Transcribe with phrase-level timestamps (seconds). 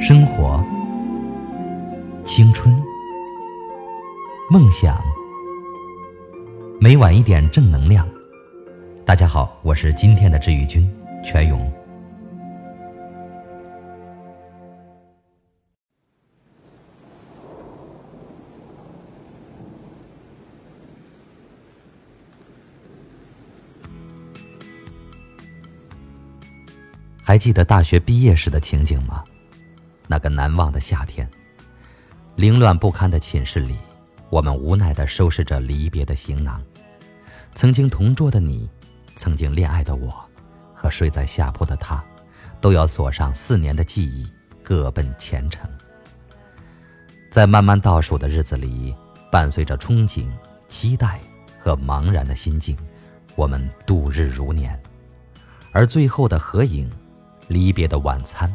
[0.00, 0.62] 生活、
[2.24, 2.74] 青春、
[4.50, 5.00] 梦想，
[6.80, 8.08] 每晚一点正能量。
[9.04, 10.88] 大家好，我是今天的治愈君
[11.22, 11.79] 全勇。
[27.30, 29.22] 还记得大学毕业时的情景吗？
[30.08, 31.30] 那个难忘的夏天，
[32.34, 33.76] 凌乱不堪的寝室里，
[34.30, 36.60] 我们无奈地收拾着离别的行囊。
[37.54, 38.68] 曾经同桌的你，
[39.14, 40.12] 曾经恋爱的我，
[40.74, 42.04] 和睡在下铺的他，
[42.60, 44.28] 都要锁上四年的记忆，
[44.64, 45.70] 各奔前程。
[47.30, 48.92] 在慢慢倒数的日子里，
[49.30, 50.26] 伴随着憧憬、
[50.66, 51.20] 期待
[51.60, 52.76] 和茫然的心境，
[53.36, 54.76] 我们度日如年。
[55.70, 56.90] 而最后的合影。
[57.50, 58.48] 离别的晚餐，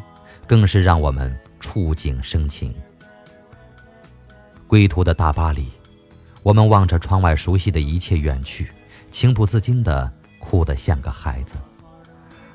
[0.47, 2.73] 更是让我们触景生情。
[4.67, 5.69] 归途的大巴里，
[6.41, 8.71] 我们望着窗外熟悉的一切远去，
[9.11, 11.57] 情不自禁的哭得像个孩子。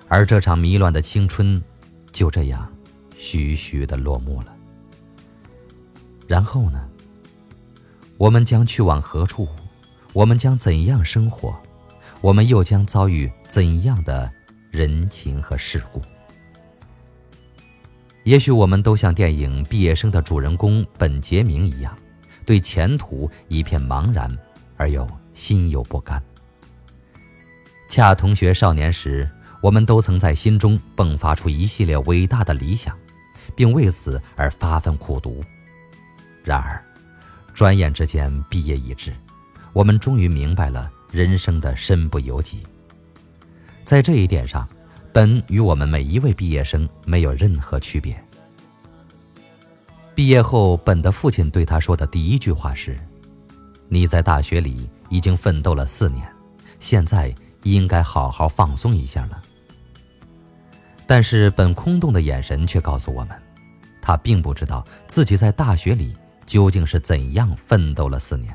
[0.08, 1.62] 而这场迷乱的青春，
[2.11, 2.72] 就这样，
[3.18, 4.56] 徐徐的落幕了。
[6.27, 6.88] 然后呢？
[8.16, 9.46] 我们将去往何处？
[10.14, 11.55] 我们将怎样生活？
[12.22, 14.30] 我们又将遭遇怎样的
[14.70, 16.02] 人情和世故？
[18.24, 21.96] 也许我们都像电影《毕业生》的主人公本杰明一样，
[22.44, 24.30] 对前途一片茫然，
[24.77, 26.22] 而又心有不甘。
[27.88, 29.28] 恰同学少年时，
[29.62, 32.96] 我们都曾在心中迸发出一系列伟大的理想，
[33.56, 35.42] 并为此而发奋苦读。
[36.44, 36.82] 然而，
[37.55, 39.14] 转眼之间毕业已至，
[39.72, 42.62] 我们终于明白了人生的身不由己。
[43.82, 44.68] 在这一点上。
[45.12, 48.16] 本与我们每一位毕业生没有任何区别。
[50.14, 52.97] 毕业后，本的父亲对他说的第一句话是
[53.89, 56.24] ：“你在大学里已经奋斗了四年，
[56.79, 57.34] 现在
[57.64, 59.42] 应该好好放松一下了。”
[61.08, 63.36] 但是，本空洞的眼神却告诉我们，
[64.01, 66.14] 他并不知道自己在大学里
[66.46, 68.55] 究竟是怎样奋斗了四年。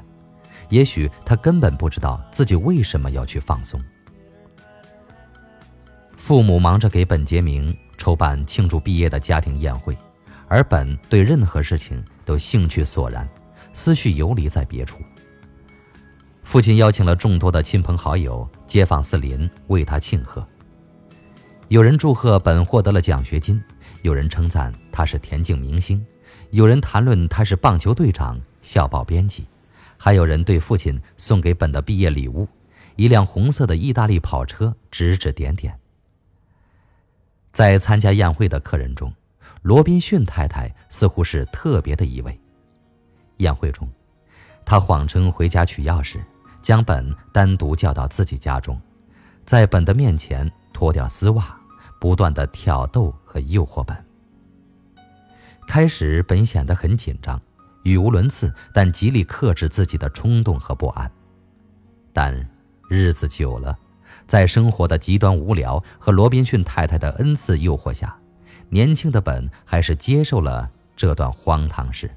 [0.69, 3.81] 也许他根本不知道自己为什么要去放松。
[6.25, 9.95] 父母忙着给本杰明筹办庆祝毕业的家庭宴会，
[10.47, 13.29] 而本对任何事情都兴趣索然，
[13.73, 15.03] 思绪游离在别处。
[16.41, 20.43] 父亲邀请了众多的亲朋好友、街坊四邻为他庆贺。
[21.67, 23.63] 有人祝贺本获得了奖学金，
[24.01, 26.03] 有人称赞他是田径明星，
[26.49, 29.45] 有人谈论他是棒球队长、校报编辑，
[29.95, 32.47] 还有人对父亲送给本的毕业礼物——
[32.97, 35.79] 一辆红色的意大利跑车指指点点。
[37.55, 39.09] 在参加宴会的客人中，
[39.61, 42.37] 罗宾逊太太似乎是特别的一位。
[43.37, 43.89] 宴会中，
[44.65, 46.19] 她谎称回家取钥匙，
[46.61, 48.77] 将本单独叫到自己家中，
[49.45, 51.57] 在本的面前脱掉丝袜，
[51.97, 53.95] 不断的挑逗和诱惑本。
[55.65, 57.41] 开始，本显得很紧张，
[57.83, 61.09] 语无伦次，但极力克制自己的冲动和不安。
[62.11, 62.35] 但
[62.89, 63.79] 日子久了。
[64.27, 68.15] 在生活的极端无聊和罗宾逊太太的恩赐诱惑下，
[68.69, 72.09] 年轻的本还是接受了这段荒唐事。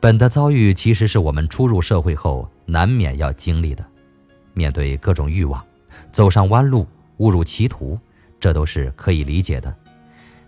[0.00, 3.84] 本的遭遇其实是我们初入社会后难免要经历的，
[4.54, 5.62] 面对各种欲望，
[6.10, 6.86] 走上弯路，
[7.18, 7.98] 误入歧途，
[8.38, 9.74] 这都是可以理解的。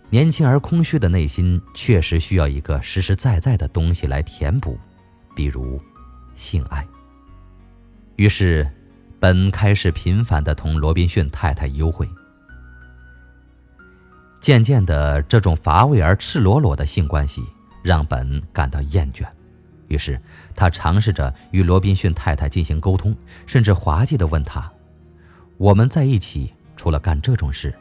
[0.09, 4.75] 年轻而空虚的内心确实需要一个实实在在的东西来填补，
[5.35, 5.79] 比如
[6.33, 6.83] 性爱。
[8.15, 8.67] 于是。
[9.23, 12.05] 本开始频繁的同罗宾逊太太幽会，
[14.41, 17.41] 渐渐的，这种乏味而赤裸裸的性关系
[17.81, 19.25] 让本感到厌倦，
[19.87, 20.19] 于是
[20.53, 24.69] 他尝试着与罗宾逊太太进行沟通，甚至滑稽的问他
[25.55, 27.73] ：“我们在一起除了干这种事，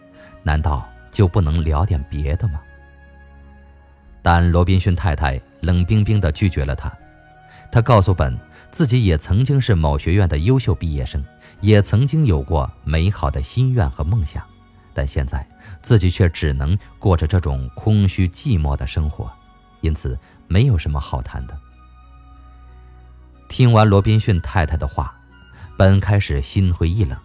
[0.45, 2.61] 难道就不能聊点别的吗？”
[4.23, 6.97] 但罗宾逊太太冷冰冰的拒绝了他，
[7.73, 8.39] 他告诉本。
[8.73, 11.23] 自己也曾经是某学院的优秀毕业生，
[11.61, 14.43] 也曾经有过美好的心愿和梦想，
[14.95, 15.47] 但现在
[15.83, 19.31] 自己却只能过着这种空虚寂寞的生活，
[19.83, 21.55] 因此没有什么好谈的。
[23.47, 25.15] 听完罗宾逊太太的话，
[25.77, 27.19] 本开始心灰意冷，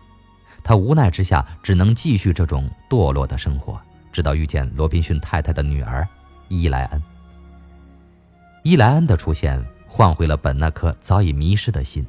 [0.65, 3.79] 他无奈之下只能继续这种堕落的生活，
[4.11, 6.05] 直到遇见罗宾逊太太的女儿
[6.49, 7.01] 伊莱恩。
[8.63, 9.65] 伊莱恩的出现。
[9.87, 12.05] 换回了本那颗早已迷失的心。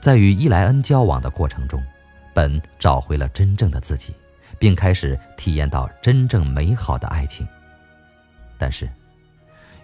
[0.00, 1.80] 在与伊莱恩交往的过程中，
[2.34, 4.12] 本找回了真正的自己，
[4.58, 7.46] 并开始体验到真正美好的爱情。
[8.58, 8.88] 但是，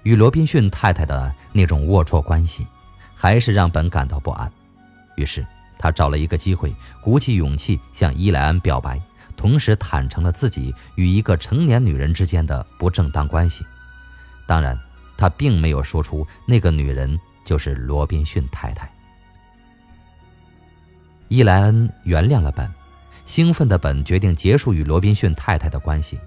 [0.02, 2.66] 与罗宾逊太太的那种龌龊关系，
[3.14, 4.50] 还是让本感到不安。
[5.16, 5.46] 于是，
[5.78, 9.00] 他找了一个机会，鼓起勇气向伊莱恩表白，
[9.36, 13.64] 同时坦诚了自己与一个成年女人之间的不正当关系。
[14.46, 14.78] 当然，
[15.18, 18.90] 他并没有说出那个女人就是罗宾逊太太。
[21.28, 22.72] 伊莱恩原谅了本，
[23.26, 26.18] 兴奋的本决定结束与罗宾逊太太的关系，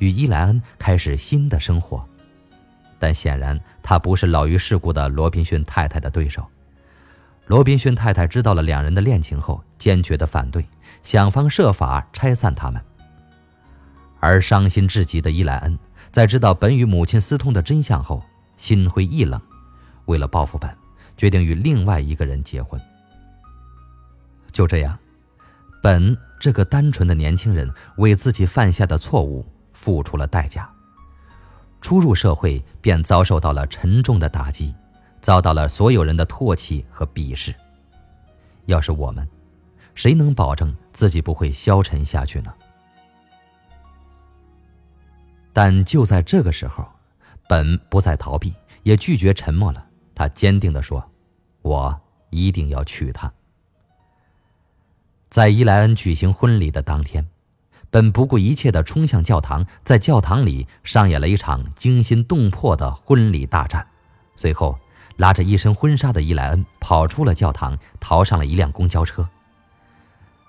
[0.00, 2.04] 与伊莱恩开始新的生活。
[2.98, 6.44] 但显然，他不是老于世故的罗宾逊太太的对手。
[7.46, 10.66] 罗宾逊太太知道了两人的恋情后，坚决的反对，
[11.04, 12.82] 想方设法拆散他们。
[14.18, 15.78] 而伤心至极的伊莱恩，
[16.10, 18.20] 在知道本与母亲私通的真相后，
[18.58, 19.40] 心灰意冷，
[20.04, 20.70] 为了报复本，
[21.16, 22.78] 决定与另外一个人结婚。
[24.52, 24.98] 就这样，
[25.82, 30.70] 本这个单纯的年轻人为自己犯下的错误付出了代价。
[31.80, 34.74] 初入社会便遭受到了沉重的打击，
[35.20, 37.54] 遭到了所有人的唾弃和鄙视。
[38.66, 39.26] 要是我们，
[39.94, 42.52] 谁能保证自己不会消沉下去呢？
[45.52, 46.84] 但就在这个时候，
[47.48, 49.84] 本不再逃避，也拒绝沉默了。
[50.14, 51.10] 他坚定地说
[51.62, 52.00] ：“我
[52.30, 53.32] 一定要娶她。”
[55.30, 57.26] 在伊莱恩举行婚礼的当天，
[57.90, 63.86] 本不顾一切地冲向教堂，在教堂里上演了一场惊心动魄的婚礼大战。
[64.36, 64.78] 随后，
[65.16, 69.28] 拉着一身婚纱的伊莱恩跑出了教堂，逃上了一辆公交车。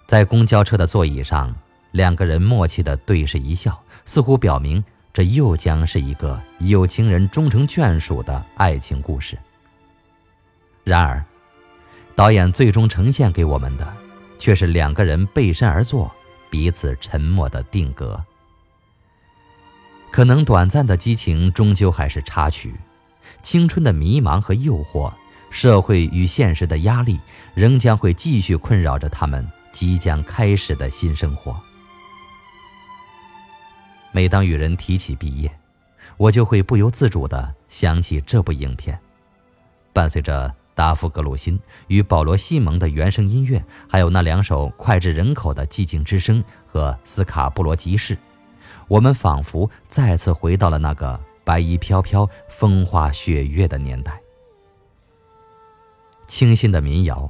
[0.07, 1.55] 在公交车的座椅上，
[1.91, 4.83] 两个人默契地对视一笑，似乎表明
[5.13, 9.37] 这又将是一个有情人终成眷属的爱情故事。
[10.83, 11.23] 然而，
[12.15, 13.95] 导演最终呈现给我们的。
[14.39, 16.09] 却是两个人背身而坐，
[16.49, 18.23] 彼此沉默的定格。
[20.09, 22.73] 可能短暂的激情终究还是插曲，
[23.43, 25.11] 青春的迷茫和诱惑，
[25.49, 27.19] 社会与现实的压力，
[27.53, 31.61] 仍将会继续困扰着他们即将开始的新生活。
[34.11, 35.51] 每当与人提起毕业，
[36.17, 38.99] 我就会不由自主地想起这部影片，
[39.93, 40.53] 伴随着。
[40.75, 48.15] 达夫·格鲁辛与保罗·西蒙的原声音乐，还有那两首脍炙人口的《寂静之声》和《斯卡布罗集市》，
[48.87, 54.21] 我们仿佛再次回到了那个白衣飘飘、风花雪月的年代。
[56.29, 57.29] 清新的民谣，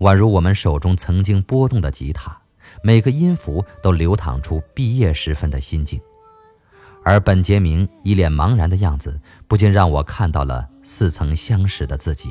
[0.00, 2.36] 宛如我们手中曾经拨动的吉他，
[2.82, 6.00] 每个音符都流淌出毕业时分的心境。
[7.08, 12.30] 而本杰明一脸茫然的样子，不禁让我看到了似曾相识的自己。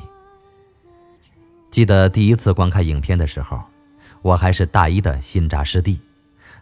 [1.71, 3.59] 记得第一次观看影片的时候，
[4.21, 5.99] 我还是大一的新扎师弟。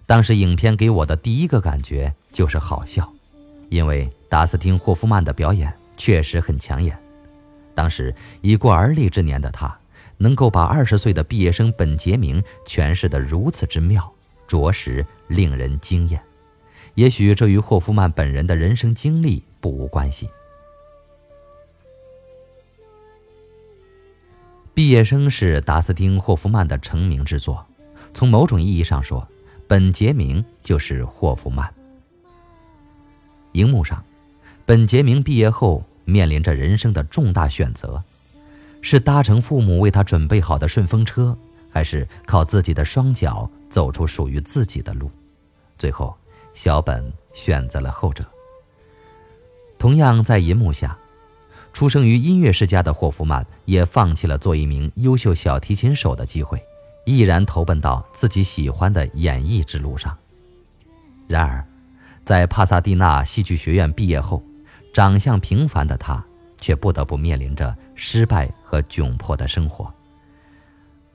[0.05, 3.11] 当时影片给我的第一个感觉就是好笑，
[3.67, 6.97] 因为达斯汀·霍夫曼的表演确实很抢眼。
[7.73, 9.77] 当时已过而立之年的他，
[10.15, 14.09] 能够把二十岁的毕业生本杰明诠释得如此之妙，
[14.47, 16.23] 着实令人惊艳。
[16.95, 20.29] 也许这与霍夫曼本人的人生经历不无关系。
[24.73, 27.65] 毕业生是达斯汀·霍夫曼的成名之作，
[28.13, 29.25] 从某种意义上说，
[29.67, 31.73] 本杰明就是霍夫曼。
[33.53, 34.03] 荧幕上，
[34.65, 38.01] 本杰明毕业后面临着人生的重大选择：
[38.81, 41.37] 是搭乘父母为他准备好的顺风车，
[41.69, 45.09] 还是靠自己的双脚走出属于自己的路？
[45.77, 46.17] 最后，
[46.55, 48.25] 小本选择了后者。
[49.77, 50.97] 同样在银幕下。
[51.73, 56.57] 出生于音乐世家的霍夫曼也放弃了做一名优秀小提琴手的机会，
[57.05, 60.17] 毅然投奔到自己喜欢的演艺之路上。
[61.27, 61.67] 然而，
[62.23, 64.41] 在帕萨蒂纳戏剧学院毕业后，
[64.93, 66.23] 长相平凡的他
[66.61, 69.93] 却不得不面临着失败和窘迫的生活。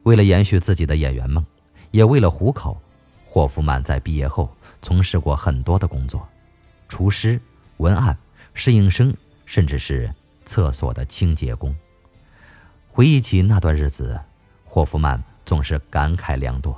[0.03, 1.43] 为了延续自己的演员梦，
[1.91, 2.79] 也为了糊口，
[3.25, 6.29] 霍夫曼在毕业后从事过很多的工作：
[6.89, 7.41] 厨师、
[7.79, 8.17] 文案、
[8.55, 9.15] 适应生，
[9.47, 10.13] 甚至是。
[10.47, 11.73] 厕所的清洁工。
[12.91, 14.19] 回忆起那段日子，
[14.65, 16.77] 霍夫曼总是感慨良多。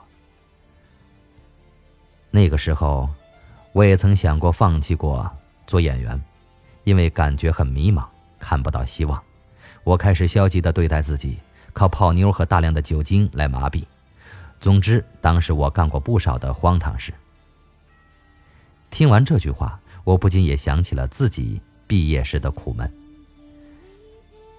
[2.31, 3.09] 那个时候，
[3.73, 5.31] 我也曾想过放弃过
[5.67, 6.23] 做演员，
[6.85, 8.05] 因为感觉很迷茫，
[8.39, 9.23] 看不到希望。
[9.85, 11.39] 我开始消极的对待自己，
[11.73, 13.83] 靠泡妞和大量的酒精来麻痹。
[14.61, 17.11] 总之，当时我干过不少的荒唐事。
[18.93, 22.89] 听完这句话，我不禁也想起了自己毕业时的苦闷。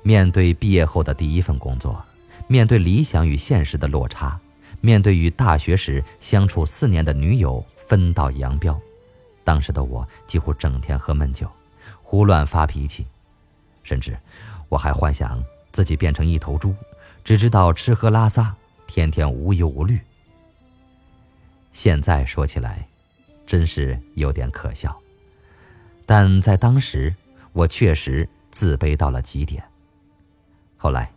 [0.01, 2.03] 面对毕业后的第一份工作，
[2.47, 4.37] 面对理想与现实的落差，
[4.81, 8.77] 面对与大学时相处四年的女友分道扬镳。
[9.43, 11.47] 当时的我几乎整天喝闷酒，
[12.01, 13.05] 胡乱发脾气，
[13.83, 14.17] 甚至
[14.67, 16.73] 我还幻想自己变成一头猪，
[17.23, 18.55] 只知道吃喝拉撒，
[18.87, 19.99] 天天无忧无虑。
[21.71, 22.87] 现在说起来，
[23.53, 24.99] 真是有点可笑，
[26.07, 27.13] 但在当时，
[27.51, 29.63] 我确实自卑到了极点。
[30.75, 31.13] 后来，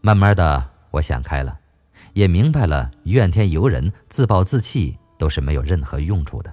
[0.00, 1.56] 慢慢的，我想开了，
[2.12, 6.52] 也明白了怨天尤人、自暴自弃都是没有任何用处的。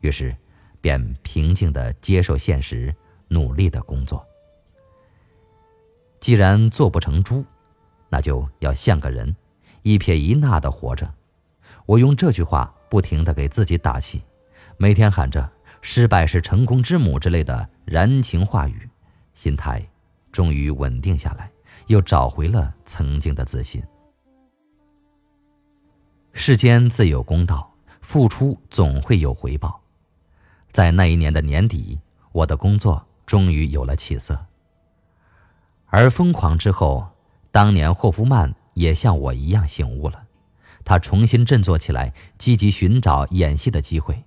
[0.00, 0.34] 于是，
[0.80, 2.96] 便平静的接受现实，
[3.28, 4.26] 努力的工作。
[6.20, 7.44] 既然做不成猪，
[8.08, 9.36] 那就要像个人，
[9.82, 11.12] 一撇一捺的活着。
[11.84, 14.22] 我用这句话不停的给自己打气，
[14.80, 15.50] 每天喊着
[15.82, 18.88] “失败是成功之母”之类的燃情话语，
[19.34, 19.84] 心态
[20.30, 21.50] 终于稳定下来，
[21.88, 23.82] 又找回了曾经的自信。
[26.32, 27.68] 世间自有公道，
[28.00, 29.80] 付出总会有回报。
[30.70, 31.98] 在那一年的年底，
[32.30, 34.46] 我的工作终于有了起色。
[35.86, 37.04] 而疯狂之后，
[37.50, 40.22] 当年霍夫曼也像我一样醒悟了，
[40.84, 44.22] 他重新振作起来，积极寻找演戏的机会。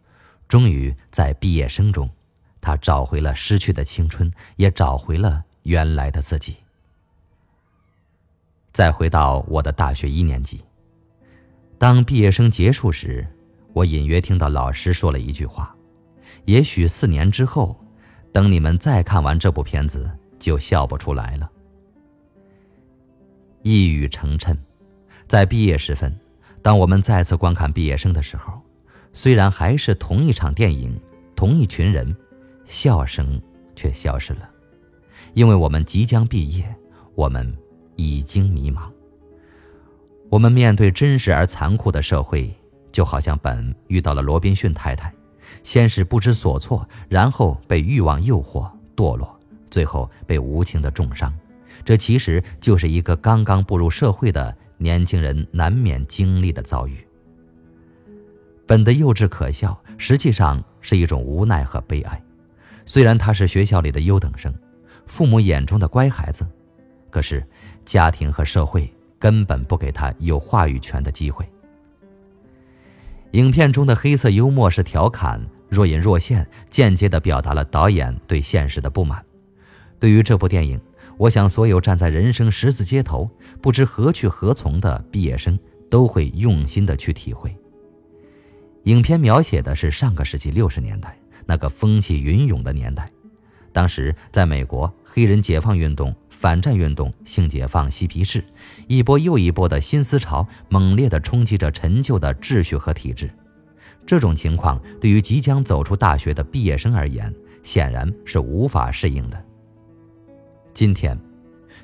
[0.51, 2.09] 终于在毕业生中，
[2.59, 6.57] 他找回了失去的青春，也找回了原来的自己。
[8.73, 10.59] 再回到我的大学一年级，
[11.77, 13.25] 当毕业生结束时，
[13.71, 15.73] 我隐约听到老师说了一句话。
[16.43, 17.73] 也许四年之后，
[18.33, 21.49] 等你们再看完这部片子，就笑不出来了。
[23.61, 24.53] 一语成谶，
[25.29, 26.13] 在毕业时分，
[26.61, 28.61] 当我们再次观看毕业生的时候，
[29.13, 30.99] 虽然还是同一场电影，
[31.35, 32.15] 同一群人，
[32.65, 33.41] 笑声
[33.75, 34.49] 却消失了，
[35.33, 36.75] 因为我们即将毕业，
[37.15, 37.53] 我们
[37.95, 38.83] 已经迷茫。
[40.29, 42.49] 我们面对真实而残酷的社会，
[42.91, 45.13] 就好像本遇到了罗宾逊太太。
[45.63, 49.37] 先是不知所措，然后被欲望诱惑堕落，
[49.69, 51.33] 最后被无情的重伤。
[51.83, 57.05] 这其实就是一个刚刚步入社会的年轻人难免经历的遭遇。
[58.71, 62.23] 本的幼稚可笑，实际上是一种无奈和悲哀。
[62.85, 64.55] 虽然他是学校里的优等生，
[65.05, 66.47] 父母眼中的乖孩子，
[67.09, 67.45] 可是
[67.83, 71.45] 家庭和社会根本不给他有话语权的机会。
[73.31, 79.21] 影片中的黑色幽默是调侃，若隐若现，间接地表达了导演对现实的不满。
[79.99, 80.79] 对于这部电影，
[81.17, 83.29] 我想所有站在人生十字街头，
[83.61, 85.59] 不知何去何从的毕业生
[85.89, 87.53] 都会用心地去体会。
[88.83, 93.09] 影片描写的是上个世纪六十年代那个风起云涌的年代，
[93.71, 96.15] 当时在美国，黑人解放运动。
[96.29, 98.43] 反战运动、性解放、嬉皮士，
[98.87, 103.29] 一波又一波的新思潮猛烈地冲击着陈旧的秩序和体制。
[104.07, 109.39] 这种情况对于即将走出大学的毕业生而言，显然是无法适应的。
[110.73, 111.15] 今天，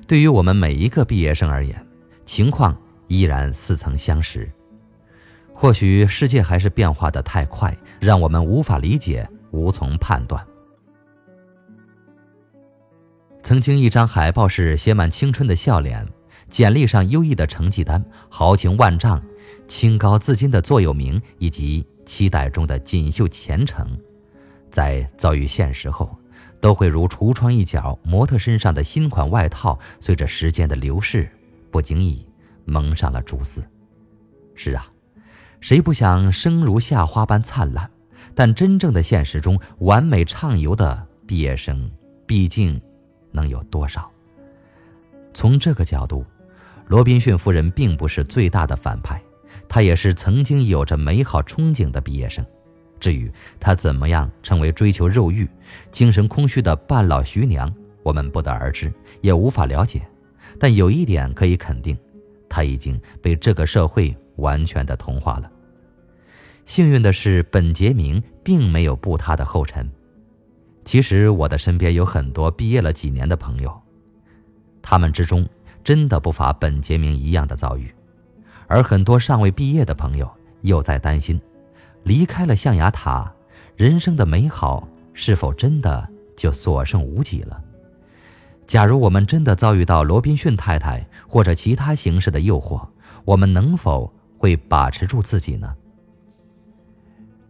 [0.08, 1.86] 对于我们每一个毕业生而言，
[2.26, 2.76] 情况
[3.08, 4.50] 依然似曾相识。
[5.60, 10.46] 或许世界还是变化的太快，让我们无法理解，无从判断。
[13.42, 16.08] 曾经一张海报是写满青春的笑脸，
[16.48, 19.20] 简历上优异的成绩单，豪情万丈，
[19.68, 24.00] 清高自矜的座右铭，以及期待中的锦绣前程，
[24.70, 26.16] 在遭遇现实后，
[26.62, 31.28] 都会如橱窗一角模特身上的新款外套，随着时间的流逝，
[31.72, 32.24] 不经意
[32.64, 33.68] 蒙上了蛛丝。
[34.54, 34.88] 是啊，
[35.68, 37.92] 谁不想生如夏花般灿烂？
[38.34, 41.92] 但真正的现实中，完美畅游的毕业生，
[42.26, 42.82] 毕竟。
[43.34, 44.10] 能有多少？
[45.34, 46.26] 从这个角度，
[46.88, 49.22] 罗宾逊夫人并不是最大的反派，
[49.68, 52.46] 她也是曾经有着美好憧憬的毕业生。
[52.98, 55.46] 至于她怎么样成为追求肉欲、
[55.92, 57.70] 精神空虚的半老徐娘，
[58.04, 60.02] 我们不得而知，也无法了解。
[60.58, 61.98] 但有一点可以肯定，
[62.48, 65.52] 她已经被这个社会完全的同化了。
[66.68, 69.90] 幸运的是，本杰明并没有步他的后尘。
[70.84, 73.74] 其实我的身边有很多毕业了几年的朋友，
[74.82, 75.48] 他们之中
[75.82, 77.90] 真的不乏本杰明一样的遭遇，
[78.68, 80.30] 而很多尚未毕业的朋友
[80.64, 81.40] 又在担心，
[82.04, 83.32] 离开了象牙塔，
[83.78, 86.06] 人生的美好是否真的
[86.36, 87.64] 就所剩无几了？
[88.66, 92.86] 假如我们真的遭遇到罗宾逊太太或者其他形式的诱惑，
[93.24, 95.74] 我们能否会把持住自己呢？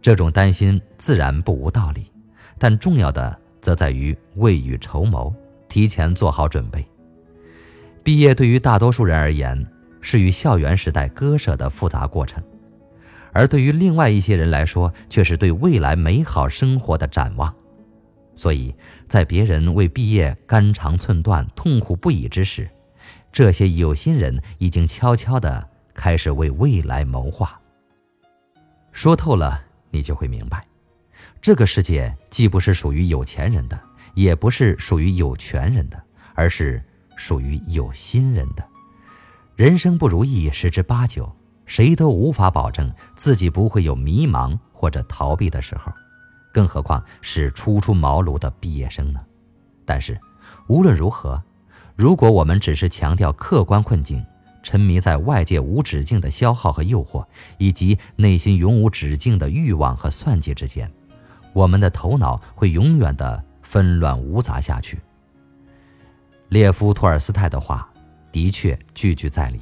[0.00, 2.10] 这种担心自然不无道理。
[2.58, 5.32] 但重要的则在于未雨绸缪，
[5.68, 6.84] 提前做好准备。
[8.02, 9.66] 毕业对于大多数人而言，
[10.00, 12.42] 是与校园时代割舍的复杂过程，
[13.32, 17.54] 而对于另外一些人来说，却是对未来美好生活的展望。
[18.34, 18.74] 所以
[19.08, 22.68] 在别人为毕业肝肠寸断、痛苦不已之时，
[23.32, 27.60] 这些有心人已经悄悄地开始为未来谋划。
[28.92, 30.64] 说透了，你就会明白，
[31.40, 33.78] 这个世界既不是属于有钱人的，
[34.14, 36.02] 也不是属于有权人的，
[36.34, 36.82] 而是
[37.16, 38.64] 属于有心人的。
[39.56, 41.30] 人生不如意十之八九，
[41.66, 45.92] 谁都无法保证自己不会有迷茫或者逃避的时候。
[46.52, 49.20] 更何况是初出茅庐的毕业生呢？
[49.84, 50.18] 但是，
[50.66, 51.42] 无论如何，
[51.94, 54.24] 如果我们只是强调客观困境，
[54.68, 57.24] 沉迷在外界无止境的消耗和诱惑，
[57.56, 60.92] 以及内心永无止境的欲望和算计之间，
[61.54, 65.00] 我们的头脑会永远的纷乱无杂下去。
[66.50, 67.88] 列夫·托尔斯泰的话
[68.30, 69.58] 的确句句在理。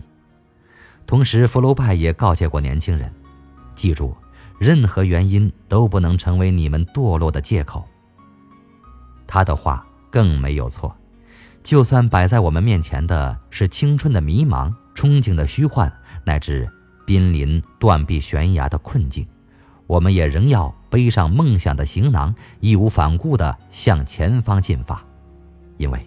[1.07, 3.09] 同时，福楼拜也告诫过年轻人：
[3.77, 4.13] 记住。
[4.59, 7.87] 任何原因都不能成为你们堕落的借口。
[9.25, 10.93] 他的话更没有错，
[11.63, 15.93] 就算摆在我们面前的是青春的迷茫、憧憬的虚幻，
[16.25, 16.69] 乃至
[17.07, 19.25] 濒临断壁悬崖的困境，
[19.87, 25.01] 我们也仍要背上梦想的行囊，义无反顾地向前方进发。
[25.77, 26.05] 因为，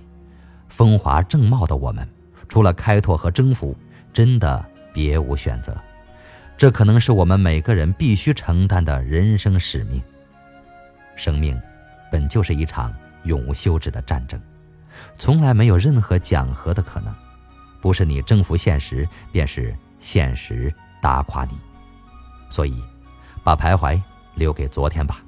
[0.67, 2.05] 风华正茂的我们，
[2.48, 3.77] 除了开拓和征服，
[4.12, 5.77] 真的别无选择。
[6.58, 10.01] 这可能是我们每个人必须承担的人生使命。
[11.15, 11.58] 生命
[12.12, 12.93] 本就是一场
[13.24, 14.41] 永无休止的战争，
[15.17, 17.13] 从来没有任何讲和的可能。
[17.81, 21.57] 不是你征服现实，便是现实打垮你。
[22.50, 22.81] 所以，
[23.43, 24.01] 把徘徊
[24.36, 25.21] 留给昨天吧。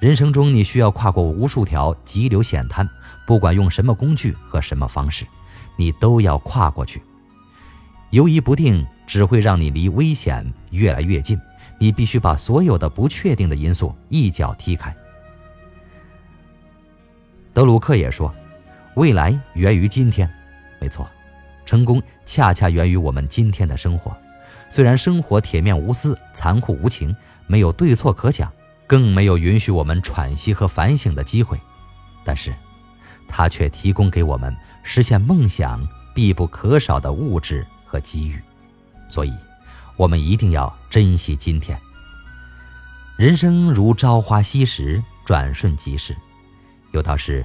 [0.00, 2.88] 人生中你需要跨过无数条急流险滩，
[3.26, 5.26] 不管用什么工具和什么方式，
[5.76, 7.02] 你都要跨过去。
[8.10, 8.86] 犹疑不定。
[9.08, 11.40] 只会让你离危险越来越近。
[11.78, 14.94] 你必须把所有的不确定的因素一脚踢开。
[17.54, 18.30] 德鲁克也说
[18.96, 20.28] ：“未来源于今天。”
[20.78, 21.08] 没错，
[21.68, 24.16] 成功恰恰源于我们今天的生活。
[24.70, 27.14] 虽然生活铁面无私、残酷无情，
[27.46, 28.50] 没有对错可讲，
[28.86, 31.60] 更没有允许我们喘息和反省的机会，
[32.24, 32.54] 但是，
[33.28, 38.40] 它却提供给我们实现梦想必不可少的物质和机遇。
[39.06, 39.34] 所以，
[39.98, 41.78] 我们一定要珍惜今天。
[43.18, 46.16] 人生如朝花夕拾，转瞬即逝。
[46.92, 47.44] 有道是：“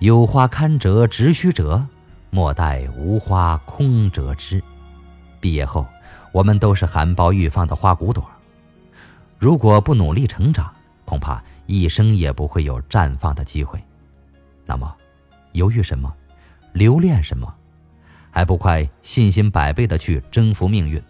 [0.00, 1.86] 有花堪折直须折，
[2.30, 4.62] 莫待无花空折枝。”
[5.40, 5.86] 毕业后，
[6.32, 8.28] 我们都是含苞欲放的花骨朵，
[9.38, 10.72] 如果不努力成长，
[11.04, 13.82] 恐怕一生也不会有绽放的机会。
[14.66, 14.94] 那么，
[15.52, 16.12] 犹豫什么？
[16.72, 17.52] 留恋什么？
[18.30, 21.02] 还不快信心百倍的去征服命运，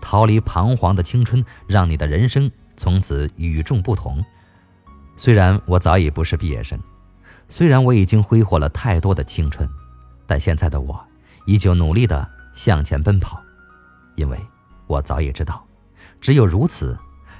[0.00, 4.24] 逃离彷徨的青春，让你的人生从此与众不同。
[5.16, 6.76] 虽然我早已不是毕业生，
[7.48, 9.68] 虽然我已经挥霍了太多的青春，
[10.26, 11.02] 但现在的我
[11.46, 13.42] 依旧努力的向前奔跑，
[14.16, 14.38] 因为
[14.86, 15.64] 我早已知道，
[16.20, 16.96] 只有如此，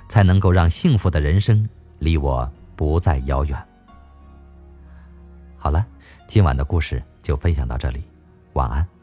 [0.09, 1.69] 才能够让幸福的人生
[1.99, 3.59] 离我不再遥远。
[5.57, 5.87] 好了，
[6.29, 8.03] 今晚的故事就分享到这里，
[8.53, 8.94] 晚安。